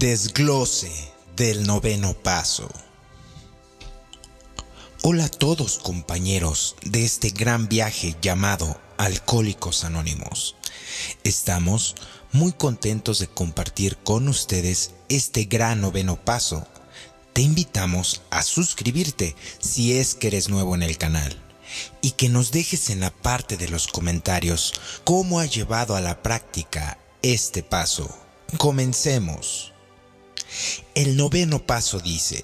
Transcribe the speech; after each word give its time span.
Desglose 0.00 0.90
del 1.36 1.66
noveno 1.66 2.14
paso. 2.14 2.70
Hola 5.02 5.26
a 5.26 5.28
todos 5.28 5.78
compañeros 5.78 6.74
de 6.82 7.04
este 7.04 7.28
gran 7.28 7.68
viaje 7.68 8.16
llamado 8.22 8.80
Alcohólicos 8.96 9.84
Anónimos. 9.84 10.56
Estamos 11.22 11.96
muy 12.32 12.52
contentos 12.52 13.18
de 13.18 13.26
compartir 13.26 13.98
con 13.98 14.26
ustedes 14.28 14.92
este 15.10 15.44
gran 15.44 15.82
noveno 15.82 16.16
paso. 16.16 16.66
Te 17.34 17.42
invitamos 17.42 18.22
a 18.30 18.42
suscribirte 18.42 19.36
si 19.58 19.98
es 19.98 20.14
que 20.14 20.28
eres 20.28 20.48
nuevo 20.48 20.74
en 20.74 20.82
el 20.82 20.96
canal 20.96 21.38
y 22.00 22.12
que 22.12 22.30
nos 22.30 22.52
dejes 22.52 22.88
en 22.88 23.00
la 23.00 23.10
parte 23.10 23.58
de 23.58 23.68
los 23.68 23.86
comentarios 23.86 24.72
cómo 25.04 25.40
ha 25.40 25.44
llevado 25.44 25.94
a 25.94 26.00
la 26.00 26.22
práctica 26.22 26.96
este 27.20 27.62
paso. 27.62 28.08
Comencemos. 28.56 29.69
El 30.94 31.16
noveno 31.16 31.64
paso 31.66 32.00
dice, 32.00 32.40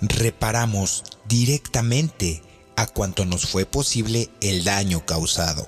reparamos 0.00 1.04
directamente 1.26 2.42
a 2.76 2.86
cuanto 2.86 3.24
nos 3.24 3.46
fue 3.46 3.66
posible 3.66 4.30
el 4.40 4.64
daño 4.64 5.04
causado, 5.06 5.64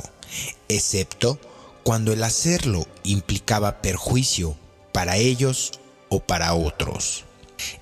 excepto 0.69 1.39
cuando 1.83 2.13
el 2.13 2.23
hacerlo 2.23 2.87
implicaba 3.03 3.83
perjuicio 3.83 4.57
para 4.93 5.17
ellos 5.17 5.73
o 6.09 6.21
para 6.21 6.55
otros. 6.55 7.25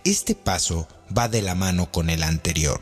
Este 0.04 0.34
paso 0.34 0.88
va 1.16 1.28
de 1.28 1.42
la 1.42 1.54
mano 1.54 1.90
con 1.90 2.10
el 2.10 2.22
anterior, 2.22 2.80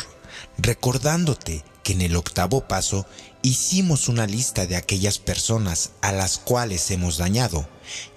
recordándote 0.58 1.62
que 1.82 1.92
en 1.92 2.02
el 2.02 2.16
octavo 2.16 2.66
paso 2.66 3.06
hicimos 3.42 4.08
una 4.08 4.26
lista 4.26 4.66
de 4.66 4.76
aquellas 4.76 5.18
personas 5.18 5.90
a 6.00 6.12
las 6.12 6.38
cuales 6.38 6.90
hemos 6.90 7.18
dañado, 7.18 7.68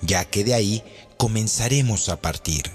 ya 0.01 0.25
que 0.25 0.43
de 0.43 0.53
ahí 0.53 0.83
comenzaremos 1.17 2.09
a 2.09 2.19
partir, 2.19 2.71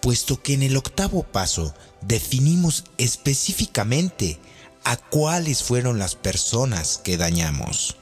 puesto 0.00 0.42
que 0.42 0.54
en 0.54 0.62
el 0.62 0.76
octavo 0.76 1.22
paso 1.22 1.74
definimos 2.00 2.84
específicamente 2.98 4.38
a 4.84 4.96
cuáles 4.96 5.62
fueron 5.62 5.98
las 5.98 6.14
personas 6.14 7.00
que 7.02 7.16
dañamos. 7.16 7.96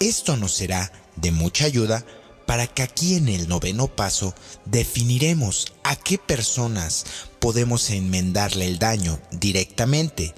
Esto 0.00 0.36
nos 0.36 0.54
será 0.54 0.92
de 1.16 1.32
mucha 1.32 1.64
ayuda 1.64 2.04
para 2.46 2.66
que 2.66 2.82
aquí 2.82 3.14
en 3.14 3.28
el 3.28 3.48
noveno 3.48 3.88
paso 3.88 4.34
definiremos 4.64 5.72
a 5.82 5.96
qué 5.96 6.18
personas 6.18 7.06
podemos 7.38 7.90
enmendarle 7.90 8.66
el 8.66 8.78
daño 8.78 9.18
directamente 9.30 10.34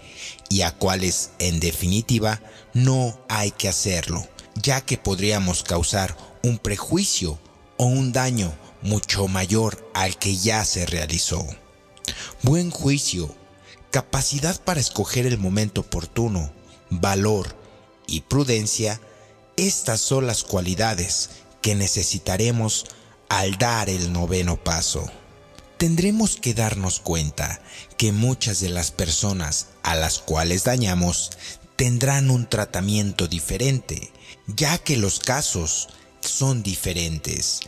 y 0.49 0.63
a 0.63 0.73
cuáles 0.73 1.31
en 1.39 1.61
definitiva 1.61 2.41
no 2.75 3.19
hay 3.29 3.51
que 3.51 3.69
hacerlo, 3.69 4.27
ya 4.55 4.81
que 4.81 4.99
podríamos 4.99 5.63
causar 5.63 6.17
un 6.43 6.59
prejuicio 6.59 7.39
o 7.77 7.87
un 7.87 8.13
daño 8.13 8.55
mucho 8.83 9.29
mayor 9.29 9.91
al 9.95 10.19
que 10.19 10.37
ya 10.37 10.65
se 10.65 10.87
realizó. 10.87 11.47
Buen 12.43 12.71
juicio, 12.71 13.35
capacidad 13.91 14.61
para 14.63 14.81
escoger 14.81 15.27
el 15.27 15.39
momento 15.39 15.83
oportuno, 15.83 16.53
valor 16.91 17.57
y 18.07 18.21
prudencia, 18.23 19.01
estas 19.57 20.01
son 20.01 20.27
las 20.27 20.45
cualidades 20.45 21.31
que 21.63 21.75
necesitaremos 21.75 22.87
al 23.29 23.59
dar 23.59 23.89
el 23.89 24.13
noveno 24.13 24.63
paso. 24.63 25.11
Tendremos 25.79 26.37
que 26.37 26.55
darnos 26.55 27.01
cuenta 27.01 27.61
que 27.97 28.13
muchas 28.13 28.61
de 28.61 28.69
las 28.69 28.91
personas 28.91 29.69
a 29.83 29.95
las 29.95 30.19
cuales 30.19 30.65
dañamos 30.65 31.31
tendrán 31.77 32.31
un 32.31 32.49
tratamiento 32.49 33.29
diferente, 33.29 34.11
ya 34.47 34.79
que 34.79 34.97
los 34.97 35.19
casos 35.19 35.89
son 36.21 36.63
diferentes. 36.63 37.61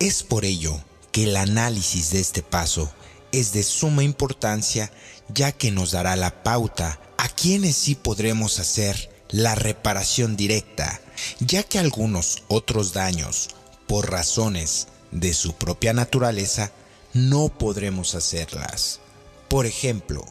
Es 0.00 0.22
por 0.22 0.46
ello 0.46 0.82
que 1.12 1.24
el 1.24 1.36
análisis 1.36 2.10
de 2.10 2.20
este 2.20 2.42
paso 2.42 2.90
es 3.32 3.52
de 3.52 3.62
suma 3.62 4.02
importancia 4.02 4.90
ya 5.28 5.52
que 5.52 5.70
nos 5.70 5.90
dará 5.90 6.16
la 6.16 6.42
pauta 6.42 6.98
a 7.18 7.28
quienes 7.28 7.76
sí 7.76 7.96
podremos 7.96 8.58
hacer 8.60 9.10
la 9.28 9.54
reparación 9.54 10.38
directa, 10.38 11.02
ya 11.38 11.62
que 11.64 11.78
algunos 11.78 12.44
otros 12.48 12.94
daños, 12.94 13.50
por 13.86 14.10
razones 14.10 14.88
de 15.10 15.34
su 15.34 15.52
propia 15.52 15.92
naturaleza, 15.92 16.72
no 17.12 17.50
podremos 17.50 18.14
hacerlas. 18.14 19.00
Por 19.48 19.66
ejemplo, 19.66 20.24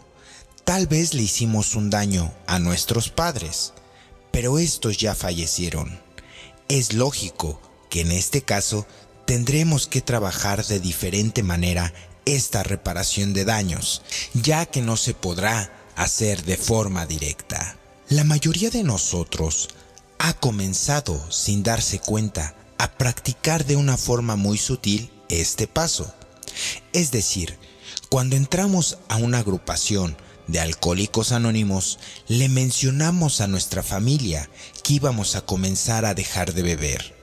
tal 0.63 0.87
vez 0.87 1.13
le 1.13 1.21
hicimos 1.21 1.75
un 1.75 1.91
daño 1.91 2.33
a 2.47 2.57
nuestros 2.57 3.09
padres, 3.09 3.73
pero 4.31 4.57
estos 4.57 4.97
ya 4.97 5.13
fallecieron. 5.13 6.01
Es 6.69 6.93
lógico 6.93 7.61
que 7.91 8.01
en 8.01 8.11
este 8.11 8.41
caso 8.41 8.87
tendremos 9.29 9.85
que 9.85 10.01
trabajar 10.01 10.65
de 10.65 10.79
diferente 10.79 11.43
manera 11.43 11.93
esta 12.25 12.63
reparación 12.63 13.31
de 13.31 13.45
daños, 13.45 14.01
ya 14.33 14.65
que 14.65 14.81
no 14.81 14.97
se 14.97 15.13
podrá 15.13 15.71
hacer 15.95 16.43
de 16.45 16.57
forma 16.57 17.05
directa. 17.05 17.77
La 18.09 18.23
mayoría 18.23 18.71
de 18.71 18.83
nosotros 18.83 19.69
ha 20.17 20.33
comenzado 20.33 21.31
sin 21.31 21.61
darse 21.61 21.99
cuenta 21.99 22.55
a 22.79 22.97
practicar 22.97 23.67
de 23.67 23.75
una 23.75 23.97
forma 23.97 24.35
muy 24.35 24.57
sutil 24.57 25.11
este 25.29 25.67
paso. 25.67 26.11
Es 26.91 27.11
decir, 27.11 27.59
cuando 28.09 28.35
entramos 28.35 28.97
a 29.09 29.17
una 29.17 29.37
agrupación 29.37 30.17
de 30.47 30.59
alcohólicos 30.59 31.33
anónimos, 31.33 31.99
le 32.27 32.49
mencionamos 32.49 33.41
a 33.41 33.47
nuestra 33.47 33.83
familia 33.83 34.49
que 34.81 34.93
íbamos 34.93 35.35
a 35.35 35.41
comenzar 35.41 36.05
a 36.05 36.15
dejar 36.15 36.55
de 36.55 36.63
beber. 36.63 37.15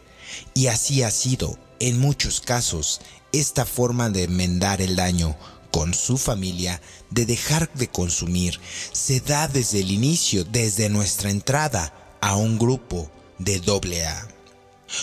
Y 0.54 0.68
así 0.68 1.02
ha 1.02 1.10
sido, 1.10 1.58
en 1.80 1.98
muchos 1.98 2.40
casos, 2.40 3.00
esta 3.32 3.64
forma 3.64 4.10
de 4.10 4.24
enmendar 4.24 4.80
el 4.80 4.96
daño 4.96 5.36
con 5.70 5.92
su 5.94 6.16
familia, 6.16 6.80
de 7.10 7.26
dejar 7.26 7.72
de 7.74 7.88
consumir, 7.88 8.58
se 8.92 9.20
da 9.20 9.48
desde 9.48 9.80
el 9.80 9.90
inicio, 9.90 10.44
desde 10.44 10.88
nuestra 10.88 11.30
entrada 11.30 12.16
a 12.20 12.36
un 12.36 12.58
grupo 12.58 13.10
de 13.38 13.60
doble 13.60 14.06
A. 14.06 14.28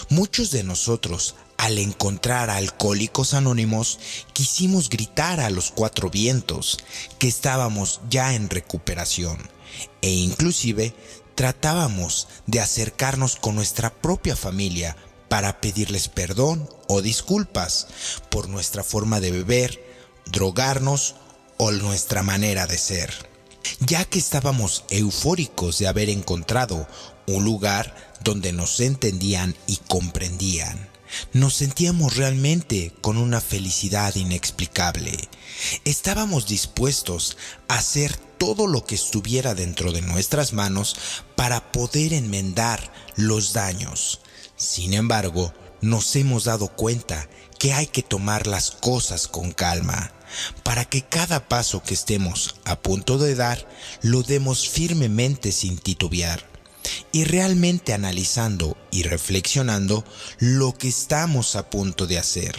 Muchos 0.09 0.51
de 0.51 0.63
nosotros, 0.63 1.35
al 1.57 1.77
encontrar 1.77 2.49
a 2.49 2.55
alcohólicos 2.55 3.33
anónimos, 3.33 3.99
quisimos 4.33 4.89
gritar 4.89 5.39
a 5.39 5.49
los 5.49 5.71
cuatro 5.71 6.09
vientos 6.09 6.79
que 7.19 7.27
estábamos 7.27 8.01
ya 8.09 8.33
en 8.33 8.49
recuperación 8.49 9.37
e 10.01 10.11
inclusive 10.11 10.93
tratábamos 11.35 12.27
de 12.47 12.61
acercarnos 12.61 13.35
con 13.35 13.55
nuestra 13.55 13.93
propia 13.93 14.35
familia 14.35 14.95
para 15.33 15.59
pedirles 15.59 16.09
perdón 16.09 16.69
o 16.87 17.01
disculpas 17.01 17.87
por 18.29 18.49
nuestra 18.49 18.83
forma 18.83 19.19
de 19.19 19.31
beber, 19.31 19.83
drogarnos 20.27 21.15
o 21.57 21.71
nuestra 21.71 22.21
manera 22.21 22.67
de 22.67 22.77
ser, 22.77 23.11
ya 23.79 24.05
que 24.05 24.19
estábamos 24.19 24.83
eufóricos 24.91 25.79
de 25.79 25.87
haber 25.87 26.09
encontrado 26.09 26.87
un 27.25 27.43
lugar 27.43 28.13
donde 28.23 28.53
nos 28.53 28.79
entendían 28.79 29.55
y 29.65 29.77
comprendían. 29.77 30.87
Nos 31.31 31.55
sentíamos 31.55 32.15
realmente 32.15 32.93
con 33.01 33.17
una 33.17 33.41
felicidad 33.41 34.13
inexplicable. 34.13 35.17
Estábamos 35.83 36.45
dispuestos 36.45 37.37
a 37.67 37.79
hacer 37.79 38.15
todo 38.37 38.67
lo 38.67 38.85
que 38.85 38.93
estuviera 38.93 39.55
dentro 39.55 39.93
de 39.93 40.03
nuestras 40.03 40.53
manos 40.53 40.95
para 41.35 41.71
poder 41.71 42.13
enmendar 42.13 42.93
los 43.15 43.53
daños, 43.53 44.19
sin 44.63 44.93
embargo, 44.93 45.53
nos 45.81 46.15
hemos 46.15 46.45
dado 46.45 46.69
cuenta 46.69 47.27
que 47.59 47.73
hay 47.73 47.87
que 47.87 48.03
tomar 48.03 48.47
las 48.47 48.71
cosas 48.71 49.27
con 49.27 49.51
calma, 49.51 50.13
para 50.63 50.85
que 50.85 51.03
cada 51.03 51.47
paso 51.47 51.83
que 51.83 51.93
estemos 51.93 52.55
a 52.65 52.79
punto 52.79 53.17
de 53.17 53.35
dar 53.35 53.67
lo 54.01 54.23
demos 54.23 54.67
firmemente 54.69 55.51
sin 55.51 55.77
titubear, 55.77 56.43
y 57.11 57.25
realmente 57.25 57.93
analizando 57.93 58.77
y 58.91 59.03
reflexionando 59.03 60.03
lo 60.39 60.73
que 60.77 60.87
estamos 60.87 61.55
a 61.55 61.69
punto 61.69 62.07
de 62.07 62.17
hacer. 62.17 62.55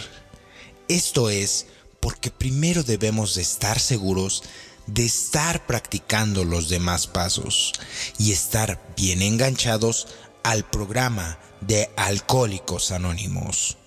Esto 0.88 1.30
es 1.30 1.66
porque 2.00 2.30
primero 2.30 2.82
debemos 2.82 3.34
de 3.34 3.42
estar 3.42 3.80
seguros 3.80 4.42
de 4.86 5.04
estar 5.04 5.66
practicando 5.66 6.44
los 6.44 6.68
demás 6.68 7.06
pasos 7.06 7.72
y 8.18 8.32
estar 8.32 8.92
bien 8.96 9.22
enganchados 9.22 10.06
al 10.44 10.62
programa 10.62 11.38
de 11.62 11.90
Alcohólicos 11.96 12.92
Anónimos, 12.92 13.78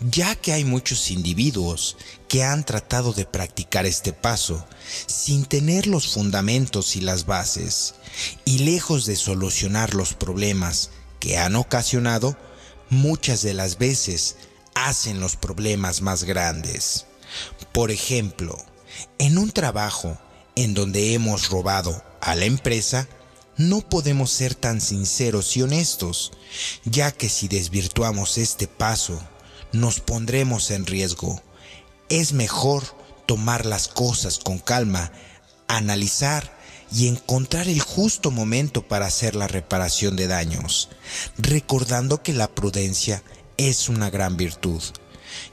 ya 0.00 0.34
que 0.34 0.52
hay 0.52 0.64
muchos 0.64 1.10
individuos 1.10 1.96
que 2.28 2.42
han 2.42 2.64
tratado 2.64 3.12
de 3.12 3.24
practicar 3.24 3.86
este 3.86 4.12
paso 4.12 4.66
sin 5.06 5.46
tener 5.46 5.86
los 5.86 6.12
fundamentos 6.12 6.96
y 6.96 7.00
las 7.00 7.26
bases, 7.26 7.94
y 8.44 8.58
lejos 8.58 9.06
de 9.06 9.16
solucionar 9.16 9.94
los 9.94 10.14
problemas 10.14 10.90
que 11.20 11.38
han 11.38 11.54
ocasionado, 11.54 12.36
muchas 12.90 13.42
de 13.42 13.54
las 13.54 13.78
veces 13.78 14.36
hacen 14.74 15.20
los 15.20 15.36
problemas 15.36 16.02
más 16.02 16.24
grandes. 16.24 17.06
Por 17.72 17.92
ejemplo, 17.92 18.58
en 19.18 19.38
un 19.38 19.52
trabajo 19.52 20.18
en 20.56 20.74
donde 20.74 21.14
hemos 21.14 21.50
robado 21.50 22.02
a 22.20 22.34
la 22.34 22.46
empresa, 22.46 23.08
no 23.56 23.80
podemos 23.80 24.30
ser 24.30 24.54
tan 24.54 24.80
sinceros 24.80 25.56
y 25.56 25.62
honestos, 25.62 26.32
ya 26.84 27.12
que 27.12 27.28
si 27.28 27.48
desvirtuamos 27.48 28.38
este 28.38 28.66
paso, 28.66 29.20
nos 29.72 30.00
pondremos 30.00 30.70
en 30.70 30.86
riesgo. 30.86 31.42
Es 32.08 32.32
mejor 32.32 32.84
tomar 33.26 33.66
las 33.66 33.88
cosas 33.88 34.38
con 34.38 34.58
calma, 34.58 35.12
analizar 35.68 36.56
y 36.92 37.08
encontrar 37.08 37.68
el 37.68 37.80
justo 37.80 38.30
momento 38.30 38.86
para 38.86 39.06
hacer 39.06 39.34
la 39.34 39.48
reparación 39.48 40.16
de 40.16 40.26
daños, 40.26 40.88
recordando 41.38 42.22
que 42.22 42.32
la 42.32 42.48
prudencia 42.48 43.22
es 43.56 43.88
una 43.88 44.10
gran 44.10 44.36
virtud, 44.36 44.82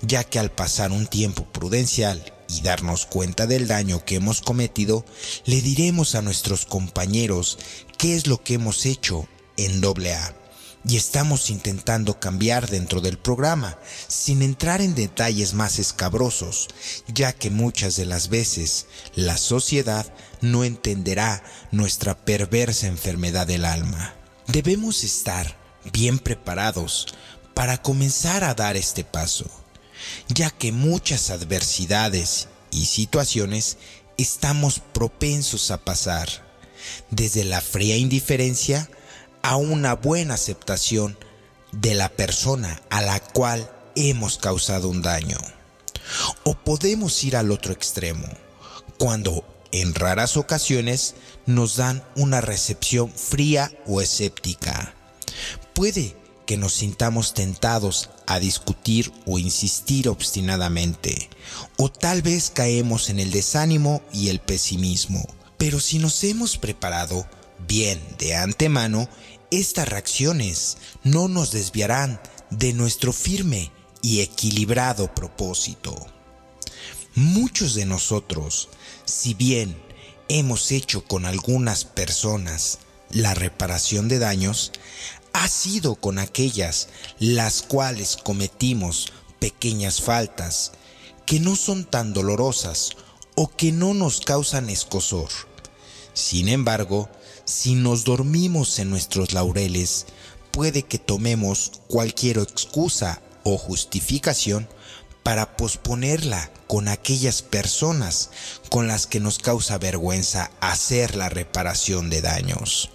ya 0.01 0.23
que 0.23 0.39
al 0.39 0.51
pasar 0.51 0.91
un 0.91 1.07
tiempo 1.07 1.45
prudencial 1.45 2.30
y 2.51 2.61
darnos 2.61 3.05
cuenta 3.05 3.47
del 3.47 3.67
daño 3.67 4.03
que 4.03 4.15
hemos 4.15 4.41
cometido, 4.41 5.05
le 5.45 5.61
diremos 5.61 6.15
a 6.15 6.21
nuestros 6.21 6.65
compañeros 6.65 7.57
qué 7.97 8.15
es 8.15 8.27
lo 8.27 8.43
que 8.43 8.55
hemos 8.55 8.85
hecho 8.85 9.27
en 9.57 9.81
doble 9.81 10.13
A. 10.13 10.35
Y 10.83 10.97
estamos 10.97 11.51
intentando 11.51 12.19
cambiar 12.19 12.67
dentro 12.67 13.01
del 13.01 13.19
programa, 13.19 13.77
sin 14.07 14.41
entrar 14.41 14.81
en 14.81 14.95
detalles 14.95 15.53
más 15.53 15.77
escabrosos, 15.77 16.69
ya 17.07 17.33
que 17.33 17.51
muchas 17.51 17.95
de 17.95 18.05
las 18.05 18.29
veces 18.29 18.87
la 19.13 19.37
sociedad 19.37 20.11
no 20.41 20.63
entenderá 20.63 21.43
nuestra 21.71 22.17
perversa 22.17 22.87
enfermedad 22.87 23.45
del 23.45 23.65
alma. 23.65 24.15
Debemos 24.47 25.03
estar 25.03 25.55
bien 25.93 26.17
preparados 26.17 27.05
para 27.53 27.79
comenzar 27.81 28.43
a 28.43 28.55
dar 28.55 28.75
este 28.75 29.03
paso, 29.03 29.45
ya 30.27 30.49
que 30.49 30.71
muchas 30.71 31.29
adversidades 31.29 32.47
y 32.71 32.85
situaciones 32.85 33.77
estamos 34.17 34.79
propensos 34.79 35.71
a 35.71 35.83
pasar, 35.83 36.29
desde 37.09 37.43
la 37.43 37.61
fría 37.61 37.97
indiferencia 37.97 38.89
a 39.41 39.55
una 39.55 39.95
buena 39.95 40.35
aceptación 40.35 41.17
de 41.71 41.95
la 41.95 42.09
persona 42.09 42.81
a 42.89 43.01
la 43.01 43.19
cual 43.19 43.69
hemos 43.95 44.37
causado 44.37 44.89
un 44.89 45.01
daño. 45.01 45.37
O 46.43 46.53
podemos 46.55 47.23
ir 47.23 47.35
al 47.35 47.51
otro 47.51 47.73
extremo, 47.73 48.27
cuando 48.97 49.45
en 49.71 49.95
raras 49.95 50.37
ocasiones 50.37 51.15
nos 51.45 51.77
dan 51.77 52.03
una 52.15 52.41
recepción 52.41 53.11
fría 53.11 53.71
o 53.87 54.01
escéptica. 54.01 54.93
Puede 55.73 56.15
que 56.51 56.57
nos 56.57 56.73
sintamos 56.73 57.33
tentados 57.33 58.09
a 58.27 58.37
discutir 58.37 59.09
o 59.25 59.39
insistir 59.39 60.09
obstinadamente, 60.09 61.29
o 61.77 61.89
tal 61.89 62.21
vez 62.21 62.49
caemos 62.49 63.09
en 63.09 63.21
el 63.21 63.31
desánimo 63.31 64.01
y 64.11 64.27
el 64.27 64.41
pesimismo. 64.41 65.25
Pero 65.57 65.79
si 65.79 65.97
nos 65.97 66.21
hemos 66.25 66.57
preparado 66.57 67.25
bien 67.69 68.01
de 68.19 68.35
antemano, 68.35 69.07
estas 69.49 69.87
reacciones 69.87 70.75
no 71.05 71.29
nos 71.29 71.53
desviarán 71.53 72.19
de 72.49 72.73
nuestro 72.73 73.13
firme 73.13 73.71
y 74.01 74.19
equilibrado 74.19 75.15
propósito. 75.15 76.05
Muchos 77.15 77.75
de 77.75 77.85
nosotros, 77.85 78.67
si 79.05 79.35
bien 79.35 79.81
hemos 80.27 80.73
hecho 80.73 81.05
con 81.05 81.25
algunas 81.25 81.85
personas 81.85 82.79
la 83.09 83.33
reparación 83.35 84.09
de 84.09 84.19
daños, 84.19 84.71
ha 85.33 85.47
sido 85.47 85.95
con 85.95 86.19
aquellas 86.19 86.89
las 87.19 87.61
cuales 87.61 88.17
cometimos 88.17 89.11
pequeñas 89.39 90.01
faltas 90.01 90.71
que 91.25 91.39
no 91.39 91.55
son 91.55 91.85
tan 91.85 92.13
dolorosas 92.13 92.91
o 93.35 93.49
que 93.49 93.71
no 93.71 93.93
nos 93.93 94.21
causan 94.21 94.69
escosor. 94.69 95.29
Sin 96.13 96.49
embargo, 96.49 97.09
si 97.45 97.75
nos 97.75 98.03
dormimos 98.03 98.79
en 98.79 98.89
nuestros 98.89 99.33
laureles, 99.33 100.05
puede 100.51 100.83
que 100.83 100.99
tomemos 100.99 101.81
cualquier 101.87 102.37
excusa 102.37 103.21
o 103.43 103.57
justificación 103.57 104.67
para 105.23 105.55
posponerla 105.55 106.51
con 106.67 106.87
aquellas 106.87 107.41
personas 107.41 108.29
con 108.69 108.87
las 108.87 109.07
que 109.07 109.19
nos 109.19 109.39
causa 109.39 109.77
vergüenza 109.77 110.51
hacer 110.59 111.15
la 111.15 111.29
reparación 111.29 112.09
de 112.09 112.21
daños. 112.21 112.89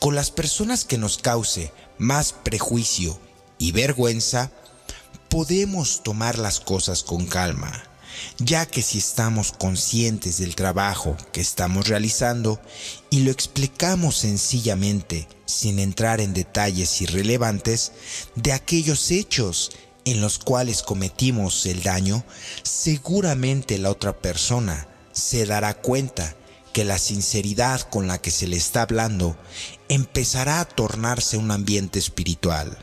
Con 0.00 0.14
las 0.14 0.30
personas 0.30 0.86
que 0.86 0.96
nos 0.96 1.18
cause 1.18 1.72
más 1.98 2.32
prejuicio 2.32 3.20
y 3.58 3.72
vergüenza, 3.72 4.50
podemos 5.28 6.02
tomar 6.02 6.38
las 6.38 6.58
cosas 6.58 7.02
con 7.02 7.26
calma, 7.26 7.84
ya 8.38 8.64
que 8.64 8.80
si 8.80 8.96
estamos 8.96 9.52
conscientes 9.52 10.38
del 10.38 10.56
trabajo 10.56 11.18
que 11.32 11.42
estamos 11.42 11.86
realizando 11.86 12.62
y 13.10 13.20
lo 13.20 13.30
explicamos 13.30 14.16
sencillamente, 14.16 15.28
sin 15.44 15.78
entrar 15.78 16.22
en 16.22 16.32
detalles 16.32 17.02
irrelevantes, 17.02 17.92
de 18.36 18.54
aquellos 18.54 19.10
hechos 19.10 19.70
en 20.06 20.22
los 20.22 20.38
cuales 20.38 20.82
cometimos 20.82 21.66
el 21.66 21.82
daño, 21.82 22.24
seguramente 22.62 23.76
la 23.76 23.90
otra 23.90 24.16
persona 24.16 24.88
se 25.12 25.44
dará 25.44 25.74
cuenta 25.74 26.34
que 26.72 26.84
la 26.84 26.98
sinceridad 26.98 27.80
con 27.80 28.06
la 28.06 28.18
que 28.18 28.30
se 28.30 28.46
le 28.46 28.56
está 28.56 28.82
hablando 28.82 29.36
empezará 29.88 30.60
a 30.60 30.64
tornarse 30.64 31.36
un 31.36 31.50
ambiente 31.50 31.98
espiritual. 31.98 32.78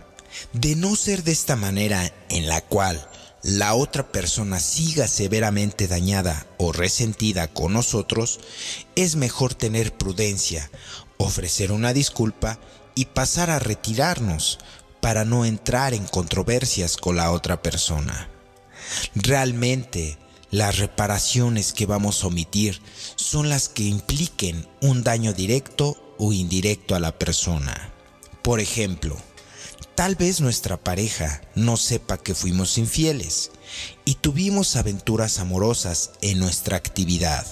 De 0.54 0.76
no 0.76 0.96
ser 0.96 1.24
de 1.24 1.32
esta 1.32 1.56
manera 1.56 2.14
en 2.30 2.48
la 2.48 2.62
cual 2.62 3.10
la 3.44 3.76
otra 3.76 4.12
persona 4.12 4.60
siga 4.60 5.08
severamente 5.08 5.88
dañada 5.88 6.46
o 6.58 6.74
resentida 6.74 7.48
con 7.48 7.74
nosotros, 7.74 8.40
es 8.96 9.16
mejor 9.16 9.54
tener 9.54 9.94
prudencia, 9.94 10.70
ofrecer 11.18 11.72
una 11.72 11.94
disculpa 11.94 12.60
y 12.94 13.06
pasar 13.06 13.50
a 13.50 13.60
retirarnos 13.60 14.60
para 15.02 15.24
no 15.24 15.46
entrar 15.46 15.94
en 15.94 16.06
controversias 16.06 16.98
con 16.98 17.16
la 17.16 17.32
otra 17.32 17.62
persona. 17.62 18.30
Realmente, 19.16 20.18
las 20.52 20.78
reparaciones 20.78 21.74
que 21.74 21.86
vamos 21.86 22.24
a 22.24 22.28
omitir 22.28 22.82
son 23.16 23.50
las 23.50 23.68
que 23.68 23.84
impliquen 23.84 24.68
un 24.82 25.04
daño 25.04 25.34
directo 25.34 26.16
o 26.18 26.32
indirecto 26.34 26.96
a 26.96 27.00
la 27.00 27.18
persona. 27.18 27.92
Por 28.42 28.60
ejemplo, 28.60 29.18
tal 29.96 30.16
vez 30.16 30.40
nuestra 30.40 30.78
pareja 30.78 31.42
no 31.56 31.76
sepa 31.76 32.18
que 32.18 32.34
fuimos 32.34 32.78
infieles 32.78 33.52
y 34.06 34.16
tuvimos 34.16 34.76
aventuras 34.76 35.40
amorosas 35.40 36.12
en 36.22 36.40
nuestra 36.40 36.78
actividad. 36.78 37.46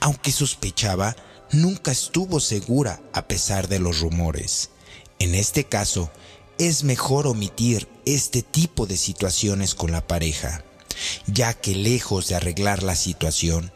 Aunque 0.00 0.30
sospechaba, 0.30 1.16
nunca 1.50 1.90
estuvo 1.90 2.40
segura 2.40 3.00
a 3.12 3.26
pesar 3.26 3.68
de 3.68 3.80
los 3.80 4.00
rumores. 4.00 4.70
En 5.18 5.34
este 5.34 5.64
caso, 5.64 6.10
es 6.58 6.84
mejor 6.84 7.26
omitir 7.26 7.88
este 8.04 8.42
tipo 8.42 8.86
de 8.86 8.96
situaciones 8.96 9.74
con 9.74 9.92
la 9.92 10.06
pareja, 10.06 10.64
ya 11.26 11.54
que 11.54 11.74
lejos 11.74 12.28
de 12.28 12.34
arreglar 12.34 12.82
la 12.82 12.96
situación, 12.96 13.72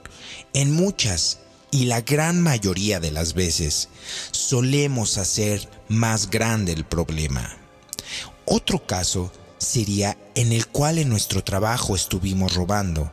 en 0.54 0.72
muchas 0.72 1.38
y 1.70 1.86
la 1.86 2.00
gran 2.02 2.40
mayoría 2.40 3.00
de 3.00 3.10
las 3.10 3.34
veces 3.34 3.88
solemos 4.30 5.18
hacer 5.18 5.68
más 5.88 6.30
grande 6.30 6.72
el 6.72 6.84
problema. 6.84 7.56
Otro 8.44 8.86
caso 8.86 9.32
sería 9.58 10.18
en 10.34 10.52
el 10.52 10.66
cual 10.66 10.98
en 10.98 11.08
nuestro 11.08 11.42
trabajo 11.44 11.94
estuvimos 11.94 12.54
robando 12.54 13.12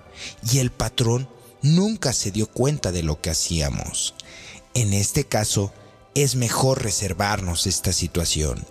y 0.51 0.59
el 0.59 0.71
patrón 0.71 1.29
nunca 1.61 2.13
se 2.13 2.31
dio 2.31 2.47
cuenta 2.47 2.91
de 2.91 3.03
lo 3.03 3.21
que 3.21 3.29
hacíamos. 3.29 4.15
En 4.73 4.93
este 4.93 5.25
caso, 5.25 5.73
es 6.15 6.35
mejor 6.35 6.83
reservarnos 6.83 7.67
esta 7.67 7.93
situación 7.93 8.65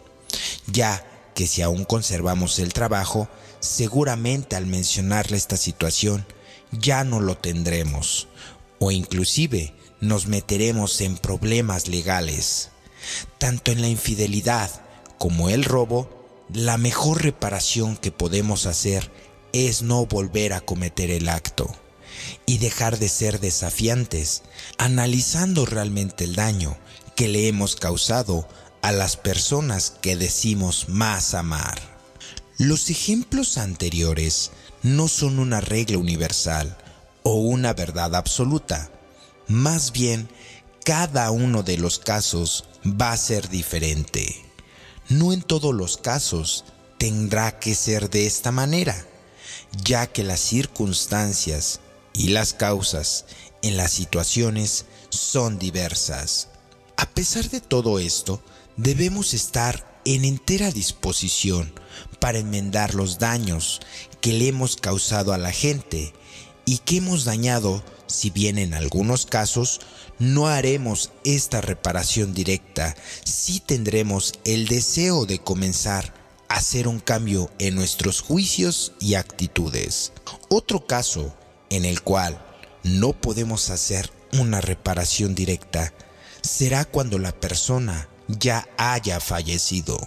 ya 0.67 1.05
que 1.35 1.47
si 1.47 1.63
aún 1.63 1.85
conservamos 1.85 2.59
el 2.59 2.73
trabajo, 2.73 3.29
seguramente 3.61 4.57
al 4.57 4.67
mencionarle 4.67 5.37
esta 5.37 5.57
situación 5.57 6.27
ya 6.73 7.05
no 7.05 7.21
lo 7.21 7.37
tendremos, 7.37 8.29
o 8.79 8.91
inclusive 8.91 9.75
nos 10.01 10.27
meteremos 10.27 11.01
en 11.01 11.17
problemas 11.17 11.89
legales. 11.89 12.71
Tanto 13.39 13.73
en 13.73 13.81
la 13.81 13.89
infidelidad 13.89 14.71
como 15.19 15.49
el 15.49 15.65
robo, 15.65 16.09
la 16.53 16.79
mejor 16.79 17.23
reparación 17.23 17.97
que 17.97 18.13
podemos 18.13 18.67
hacer 18.67 19.11
es 19.53 19.83
no 19.83 20.07
volver 20.07 20.53
a 20.53 20.61
cometer 20.61 21.11
el 21.11 21.29
acto 21.29 21.75
y 22.47 22.59
dejar 22.59 22.99
de 22.99 23.09
ser 23.09 23.41
desafiantes, 23.41 24.43
analizando 24.77 25.67
realmente 25.67 26.25
el 26.25 26.35
daño 26.35 26.77
que 27.17 27.29
le 27.29 27.49
hemos 27.49 27.77
causado 27.77 28.49
a 28.83 28.93
las 28.93 29.17
personas 29.17 29.91
que 30.01 30.17
decimos 30.17 30.89
más 30.89 31.35
amar. 31.35 31.98
Los 32.59 32.91
ejemplos 32.91 33.57
anteriores 33.57 34.51
no 34.83 35.07
son 35.07 35.39
una 35.39 35.61
regla 35.61 35.97
universal 35.97 36.77
o 37.23 37.35
una 37.35 37.73
verdad 37.73 38.17
absoluta. 38.17 38.91
Más 39.47 39.93
bien, 39.93 40.29
cada 40.85 41.31
uno 41.31 41.63
de 41.63 41.79
los 41.79 42.01
casos 42.01 42.65
va 42.85 43.13
a 43.13 43.17
ser 43.17 43.49
diferente. 43.49 44.45
No 45.09 45.33
en 45.33 45.43
todos 45.43 45.73
los 45.73 45.99
casos 45.99 46.65
tendrá 46.99 47.61
que 47.61 47.77
ser 47.77 48.11
de 48.11 48.27
esta 48.27 48.51
manera, 48.51 49.07
ya 49.85 50.09
que 50.09 50.25
las 50.25 50.41
circunstancias 50.41 51.79
y 52.13 52.31
las 52.31 52.55
causas 52.55 53.27
en 53.63 53.77
las 53.77 53.93
situaciones 53.93 54.87
son 55.11 55.61
diversas. 55.61 56.49
A 56.97 57.09
pesar 57.09 57.51
de 57.51 57.61
todo 57.61 58.01
esto, 58.01 58.43
debemos 58.77 59.33
estar 59.33 59.98
en 60.15 60.25
entera 60.25 60.71
disposición 60.71 61.71
para 62.19 62.39
enmendar 62.39 62.95
los 62.95 63.19
daños 63.19 63.81
que 64.23 64.33
le 64.33 64.49
hemos 64.49 64.77
causado 64.77 65.35
a 65.35 65.39
la 65.39 65.53
gente 65.53 66.15
y 66.65 66.79
que 66.79 66.97
hemos 66.97 67.27
dañado, 67.27 67.85
si 68.07 68.31
bien 68.31 68.57
en 68.57 68.73
algunos 68.73 69.27
casos 69.27 69.81
no 70.19 70.49
haremos 70.49 71.11
esta 71.25 71.61
reparación 71.61 72.33
directa, 72.33 72.97
sí 73.23 73.61
tendremos 73.61 74.33
el 74.47 74.67
deseo 74.67 75.27
de 75.27 75.41
comenzar 75.41 76.15
a 76.49 76.55
hacer 76.55 76.89
un 76.89 77.01
cambio 77.01 77.51
en 77.59 77.75
nuestros 77.75 78.23
juicios 78.23 78.93
y 79.01 79.15
actitudes. 79.15 80.13
Otro 80.49 80.87
caso 80.87 81.35
en 81.69 81.85
el 81.85 82.01
cual 82.01 82.43
no 82.83 83.13
podemos 83.13 83.69
hacer 83.69 84.11
una 84.33 84.63
reparación 84.63 85.35
directa 85.35 85.93
será 86.41 86.87
cuando 86.87 87.19
la 87.19 87.33
persona 87.33 88.09
ya 88.29 88.69
haya 88.77 89.21
fallecido. 89.21 89.99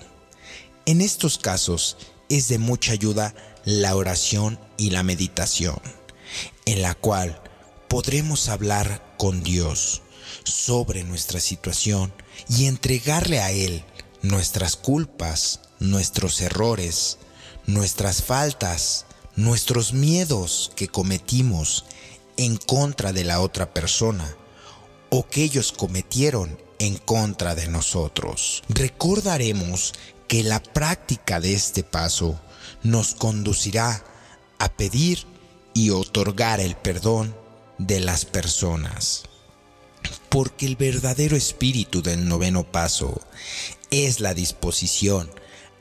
En 0.86 1.02
estos 1.02 1.38
casos 1.38 1.98
es 2.30 2.48
de 2.48 2.58
mucha 2.58 2.94
ayuda 2.94 3.36
la 3.66 3.96
oración 3.96 4.60
y 4.78 4.92
la 4.92 5.04
meditación, 5.04 5.80
en 6.66 6.82
la 6.82 6.96
cual 6.96 7.42
podremos 7.88 8.48
hablar 8.50 9.16
con 9.18 9.44
Dios 9.44 10.02
sobre 10.44 11.04
nuestra 11.04 11.40
situación 11.40 12.14
y 12.48 12.66
entregarle 12.66 13.40
a 13.40 13.52
Él 13.52 13.84
nuestras 14.22 14.76
culpas, 14.76 15.62
nuestros 15.80 16.42
errores, 16.42 17.18
nuestras 17.66 18.24
faltas, 18.24 19.06
nuestros 19.36 19.94
miedos 19.94 20.72
que 20.76 20.88
cometimos 20.88 21.86
en 22.38 22.58
contra 22.58 23.14
de 23.14 23.24
la 23.24 23.42
otra 23.42 23.74
persona 23.74 24.36
o 25.10 25.28
que 25.28 25.44
ellos 25.44 25.72
cometieron 25.72 26.58
en 26.82 26.98
contra 26.98 27.54
de 27.54 27.68
nosotros. 27.68 28.64
Recordaremos 28.68 29.94
que 30.28 30.44
la 30.44 30.64
práctica 30.64 31.40
de 31.40 31.54
este 31.54 31.84
paso 31.84 32.42
nos 32.82 33.14
conducirá 33.14 34.04
a 34.58 34.70
pedir 34.70 35.28
y 35.76 35.92
otorgar 35.92 36.60
el 36.60 36.76
perdón 36.76 37.36
de 37.78 38.00
las 38.00 38.26
personas. 38.26 39.26
Porque 40.30 40.66
el 40.66 40.76
verdadero 40.76 41.38
espíritu 41.38 42.02
del 42.02 42.28
noveno 42.28 42.64
paso 42.64 43.22
es 43.92 44.20
la 44.20 44.34
disposición 44.34 45.30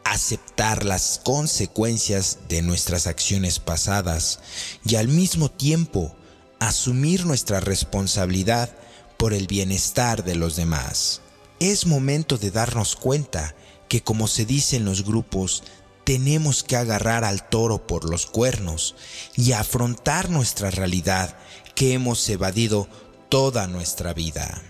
a 0.05 0.13
aceptar 0.13 0.85
las 0.85 1.19
consecuencias 1.25 2.41
de 2.51 2.61
nuestras 2.61 3.07
acciones 3.07 3.59
pasadas 3.59 4.41
y 4.85 4.97
al 4.97 5.09
mismo 5.09 5.51
tiempo 5.51 6.15
asumir 6.59 7.25
nuestra 7.25 7.61
responsabilidad 7.61 8.77
por 9.21 9.35
el 9.35 9.47
bienestar 9.47 10.25
de 10.25 10.35
los 10.35 10.57
demás. 10.57 11.21
Es 11.59 11.85
momento 11.85 12.39
de 12.39 12.51
darnos 12.51 12.97
cuenta 12.97 13.55
que 13.87 14.03
como 14.03 14.27
se 14.27 14.47
dice 14.47 14.77
en 14.77 14.87
los 14.87 15.05
grupos, 15.05 15.63
tenemos 16.05 16.63
que 16.63 16.77
agarrar 16.77 17.23
al 17.25 17.47
toro 17.47 17.87
por 17.87 18.09
los 18.09 18.25
cuernos 18.25 18.95
y 19.37 19.53
afrontar 19.53 20.31
nuestra 20.31 20.71
realidad 20.71 21.37
que 21.75 21.93
hemos 21.93 22.27
evadido 22.31 22.89
toda 23.29 23.67
nuestra 23.67 24.15
vida. 24.15 24.63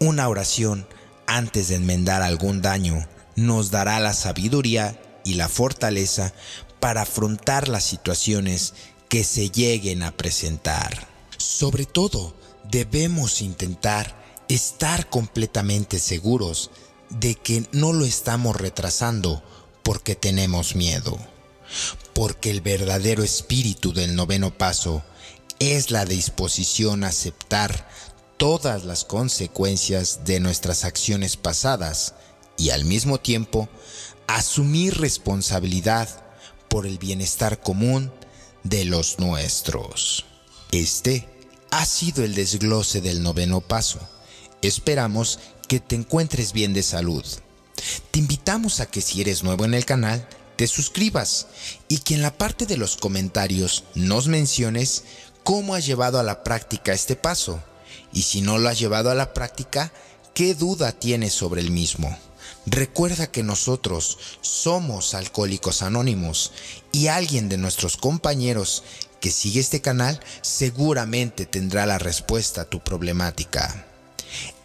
Una 0.00 0.26
oración 0.30 0.88
antes 1.26 1.68
de 1.68 1.74
enmendar 1.74 2.22
algún 2.22 2.62
daño 2.62 3.06
nos 3.34 3.70
dará 3.70 4.00
la 4.00 4.14
sabiduría 4.14 4.98
y 5.22 5.34
la 5.34 5.50
fortaleza 5.50 6.32
para 6.80 7.02
afrontar 7.02 7.68
las 7.68 7.84
situaciones 7.84 8.72
que 9.10 9.22
se 9.22 9.50
lleguen 9.50 10.02
a 10.02 10.16
presentar. 10.16 11.08
Sobre 11.36 11.84
todo, 11.84 12.34
debemos 12.70 13.40
intentar 13.42 14.16
estar 14.48 15.08
completamente 15.08 15.98
seguros 15.98 16.70
de 17.10 17.34
que 17.34 17.66
no 17.72 17.92
lo 17.92 18.04
estamos 18.04 18.56
retrasando 18.56 19.42
porque 19.82 20.14
tenemos 20.14 20.74
miedo. 20.74 21.18
Porque 22.14 22.50
el 22.50 22.60
verdadero 22.60 23.22
espíritu 23.22 23.92
del 23.92 24.14
noveno 24.14 24.56
paso 24.56 25.02
es 25.58 25.90
la 25.90 26.04
disposición 26.04 27.04
a 27.04 27.08
aceptar 27.08 27.88
todas 28.36 28.84
las 28.84 29.04
consecuencias 29.04 30.24
de 30.24 30.40
nuestras 30.40 30.84
acciones 30.84 31.36
pasadas 31.36 32.14
y 32.56 32.70
al 32.70 32.84
mismo 32.84 33.18
tiempo 33.18 33.68
asumir 34.26 34.98
responsabilidad 34.98 36.08
por 36.68 36.86
el 36.86 36.98
bienestar 36.98 37.60
común 37.60 38.12
de 38.64 38.84
los 38.84 39.18
nuestros. 39.18 40.26
Este 40.72 41.35
ha 41.76 41.84
sido 41.84 42.24
el 42.24 42.34
desglose 42.34 43.02
del 43.02 43.22
noveno 43.22 43.60
paso. 43.60 43.98
Esperamos 44.62 45.38
que 45.68 45.78
te 45.78 45.94
encuentres 45.94 46.54
bien 46.54 46.72
de 46.72 46.82
salud. 46.82 47.22
Te 48.10 48.18
invitamos 48.18 48.80
a 48.80 48.86
que 48.86 49.02
si 49.02 49.20
eres 49.20 49.42
nuevo 49.42 49.66
en 49.66 49.74
el 49.74 49.84
canal, 49.84 50.26
te 50.56 50.66
suscribas 50.68 51.48
y 51.88 51.98
que 51.98 52.14
en 52.14 52.22
la 52.22 52.32
parte 52.32 52.64
de 52.64 52.78
los 52.78 52.96
comentarios 52.96 53.84
nos 53.94 54.26
menciones 54.26 55.04
cómo 55.44 55.74
has 55.74 55.84
llevado 55.84 56.18
a 56.18 56.22
la 56.22 56.42
práctica 56.42 56.94
este 56.94 57.14
paso 57.14 57.62
y 58.10 58.22
si 58.22 58.40
no 58.40 58.56
lo 58.56 58.70
has 58.70 58.78
llevado 58.78 59.10
a 59.10 59.14
la 59.14 59.34
práctica, 59.34 59.92
qué 60.32 60.54
duda 60.54 60.92
tienes 60.92 61.34
sobre 61.34 61.60
el 61.60 61.70
mismo. 61.70 62.16
Recuerda 62.64 63.26
que 63.26 63.42
nosotros 63.42 64.16
somos 64.40 65.12
alcohólicos 65.12 65.82
anónimos 65.82 66.52
y 66.90 67.08
alguien 67.08 67.50
de 67.50 67.58
nuestros 67.58 67.98
compañeros 67.98 68.82
que 69.26 69.32
sigue 69.32 69.58
este 69.58 69.80
canal 69.80 70.20
seguramente 70.40 71.46
tendrá 71.46 71.84
la 71.84 71.98
respuesta 71.98 72.60
a 72.60 72.64
tu 72.66 72.78
problemática. 72.78 73.84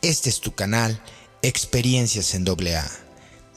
Este 0.03 0.29
es 0.29 0.39
tu 0.39 0.53
canal, 0.53 1.01
Experiencias 1.41 2.35
en 2.35 2.47
AA. 2.47 2.87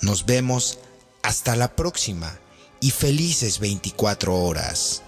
Nos 0.00 0.24
vemos 0.24 0.78
hasta 1.22 1.56
la 1.56 1.76
próxima 1.76 2.38
y 2.80 2.90
felices 2.90 3.58
24 3.58 4.34
horas. 4.34 5.02